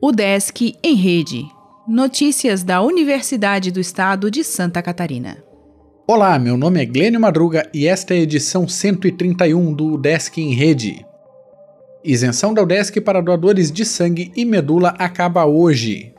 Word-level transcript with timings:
O 0.00 0.10
Desk 0.10 0.76
em 0.82 0.94
Rede. 0.94 1.46
Notícias 1.86 2.64
da 2.64 2.82
Universidade 2.82 3.70
do 3.70 3.78
Estado 3.78 4.30
de 4.30 4.42
Santa 4.42 4.82
Catarina. 4.82 5.38
Olá, 6.06 6.38
meu 6.38 6.56
nome 6.56 6.82
é 6.82 6.84
Glênio 6.84 7.20
Madruga 7.20 7.70
e 7.72 7.86
esta 7.86 8.12
é 8.12 8.18
a 8.18 8.20
edição 8.22 8.66
131 8.66 9.72
do 9.72 9.96
Desk 9.96 10.38
em 10.38 10.54
Rede. 10.54 11.06
Isenção 12.04 12.52
da 12.52 12.62
UDESC 12.62 13.00
para 13.00 13.22
doadores 13.22 13.70
de 13.70 13.84
sangue 13.84 14.32
e 14.34 14.44
medula 14.44 14.90
acaba 14.98 15.46
hoje. 15.46 16.12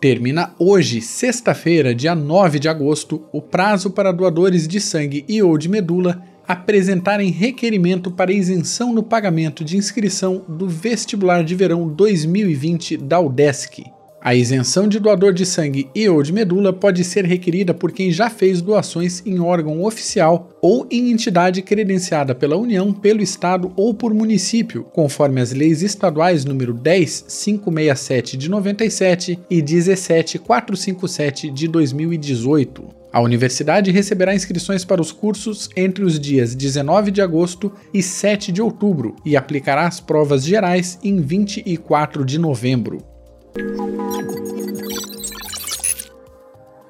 Termina 0.00 0.54
hoje, 0.58 1.00
sexta-feira, 1.00 1.94
dia 1.94 2.14
9 2.14 2.60
de 2.60 2.68
agosto, 2.68 3.24
o 3.32 3.42
prazo 3.42 3.90
para 3.90 4.12
doadores 4.12 4.68
de 4.68 4.80
sangue 4.80 5.24
e 5.28 5.42
ou 5.42 5.58
de 5.58 5.68
medula 5.68 6.22
apresentarem 6.46 7.30
requerimento 7.30 8.10
para 8.10 8.32
isenção 8.32 8.92
no 8.92 9.02
pagamento 9.02 9.64
de 9.64 9.76
inscrição 9.76 10.44
do 10.48 10.68
vestibular 10.68 11.42
de 11.42 11.54
verão 11.54 11.88
2020 11.88 12.96
da 12.96 13.20
UDESC. 13.20 13.84
A 14.24 14.34
isenção 14.34 14.88
de 14.88 14.98
doador 14.98 15.34
de 15.34 15.44
sangue 15.44 15.90
e 15.94 16.08
ou 16.08 16.22
de 16.22 16.32
medula 16.32 16.72
pode 16.72 17.04
ser 17.04 17.26
requerida 17.26 17.74
por 17.74 17.92
quem 17.92 18.10
já 18.10 18.30
fez 18.30 18.62
doações 18.62 19.22
em 19.26 19.38
órgão 19.38 19.84
oficial 19.84 20.48
ou 20.62 20.86
em 20.90 21.10
entidade 21.10 21.60
credenciada 21.60 22.34
pela 22.34 22.56
União, 22.56 22.90
pelo 22.90 23.20
Estado 23.20 23.70
ou 23.76 23.92
por 23.92 24.14
município, 24.14 24.84
conforme 24.94 25.42
as 25.42 25.52
leis 25.52 25.82
estaduais 25.82 26.42
número 26.46 26.72
10567 26.72 28.38
de 28.38 28.48
97 28.48 29.38
e 29.50 29.60
17457 29.60 31.50
de 31.50 31.68
2018. 31.68 33.03
A 33.14 33.20
universidade 33.20 33.92
receberá 33.92 34.34
inscrições 34.34 34.84
para 34.84 35.00
os 35.00 35.12
cursos 35.12 35.70
entre 35.76 36.02
os 36.02 36.18
dias 36.18 36.52
19 36.52 37.12
de 37.12 37.22
agosto 37.22 37.72
e 37.92 38.02
7 38.02 38.50
de 38.50 38.60
outubro 38.60 39.14
e 39.24 39.36
aplicará 39.36 39.86
as 39.86 40.00
provas 40.00 40.44
gerais 40.44 40.98
em 41.00 41.20
24 41.20 42.24
de 42.24 42.40
novembro. 42.40 42.98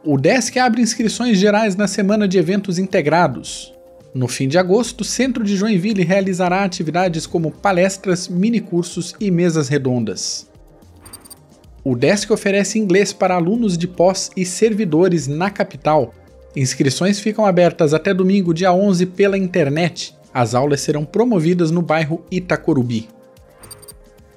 O 0.02 0.16
DESC 0.16 0.58
abre 0.58 0.80
inscrições 0.80 1.36
gerais 1.36 1.76
na 1.76 1.86
semana 1.86 2.26
de 2.26 2.38
eventos 2.38 2.78
integrados. 2.78 3.74
No 4.14 4.26
fim 4.26 4.48
de 4.48 4.56
agosto, 4.56 5.02
o 5.02 5.04
Centro 5.04 5.44
de 5.44 5.54
Joinville 5.58 6.04
realizará 6.04 6.64
atividades 6.64 7.26
como 7.26 7.50
palestras, 7.50 8.28
minicursos 8.28 9.14
e 9.20 9.30
mesas 9.30 9.68
redondas. 9.68 10.48
O 11.84 11.94
DESC 11.94 12.32
oferece 12.32 12.78
inglês 12.78 13.12
para 13.12 13.34
alunos 13.34 13.76
de 13.76 13.86
pós 13.86 14.30
e 14.34 14.46
servidores 14.46 15.26
na 15.26 15.50
capital. 15.50 16.14
Inscrições 16.56 17.18
ficam 17.18 17.44
abertas 17.44 17.92
até 17.92 18.14
domingo, 18.14 18.54
dia 18.54 18.72
11, 18.72 19.06
pela 19.06 19.36
internet. 19.36 20.14
As 20.32 20.54
aulas 20.54 20.80
serão 20.80 21.04
promovidas 21.04 21.70
no 21.70 21.82
bairro 21.82 22.24
Itacorubi. 22.30 23.08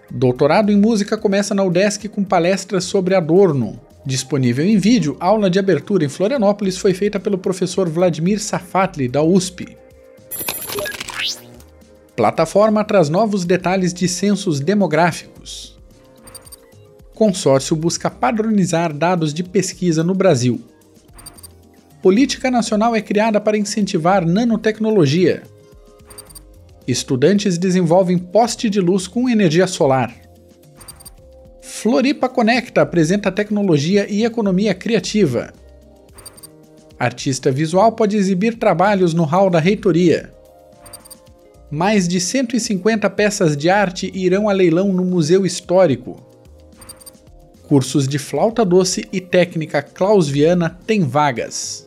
Doutorado 0.10 0.72
em 0.72 0.78
Música 0.78 1.18
começa 1.18 1.54
na 1.54 1.64
UDESC 1.64 2.08
com 2.08 2.24
palestras 2.24 2.86
sobre 2.86 3.14
Adorno. 3.14 3.80
Disponível 4.06 4.66
em 4.66 4.78
vídeo, 4.78 5.18
a 5.20 5.26
aula 5.26 5.50
de 5.50 5.60
abertura 5.60 6.06
em 6.06 6.10
Florianópolis 6.10 6.78
foi 6.78 6.94
feita 6.94 7.20
pelo 7.20 7.38
professor 7.38 7.90
Vladimir 7.90 8.40
Safatli, 8.40 9.08
da 9.08 9.22
USP. 9.22 9.78
Plataforma 12.16 12.84
traz 12.84 13.10
novos 13.10 13.46
detalhes 13.46 13.94
de 13.94 14.08
censos 14.08 14.60
demográficos. 14.60 15.78
Consórcio 17.14 17.76
busca 17.76 18.10
padronizar 18.10 18.94
dados 18.94 19.34
de 19.34 19.44
pesquisa 19.44 20.04
no 20.04 20.16
Brasil. 20.16 20.62
Política 22.02 22.52
nacional 22.52 22.96
é 22.96 23.02
criada 23.02 23.42
para 23.42 23.58
incentivar 23.58 24.26
nanotecnologia. 24.26 25.42
Estudantes 26.88 27.58
desenvolvem 27.58 28.18
poste 28.18 28.70
de 28.70 28.80
luz 28.80 29.08
com 29.08 29.28
energia 29.28 29.66
solar. 29.66 30.14
Floripa 31.62 32.30
Conecta 32.30 32.82
apresenta 32.82 33.32
tecnologia 33.32 34.06
e 34.10 34.24
economia 34.24 34.74
criativa. 34.76 35.52
Artista 37.00 37.52
visual 37.52 37.92
pode 37.92 38.16
exibir 38.16 38.58
trabalhos 38.58 39.14
no 39.14 39.24
hall 39.24 39.50
da 39.50 39.60
reitoria. 39.60 40.34
Mais 41.70 42.08
de 42.08 42.22
150 42.22 43.10
peças 43.10 43.58
de 43.58 43.70
arte 43.70 44.12
irão 44.14 44.48
a 44.48 44.54
leilão 44.54 44.94
no 44.94 45.04
Museu 45.04 45.46
Histórico. 45.46 46.24
Cursos 47.68 48.08
de 48.08 48.18
flauta 48.18 48.64
doce 48.64 49.06
e 49.12 49.20
técnica 49.20 49.82
clausiana 49.82 50.80
têm 50.86 51.02
vagas. 51.02 51.87